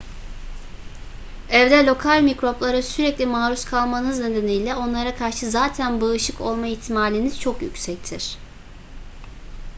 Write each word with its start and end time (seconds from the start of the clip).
evde 1.51 1.85
lokal 1.85 2.21
mikroplara 2.21 2.81
sürekli 2.81 3.25
maruz 3.25 3.65
kalmanız 3.65 4.19
nedeniyle 4.19 4.75
onlara 4.75 5.15
karşı 5.15 5.45
zaten 5.49 6.01
bağışık 6.01 6.41
olma 6.41 6.67
ihtimaliniz 6.67 7.39
çok 7.41 7.61
yüksektir 7.61 8.37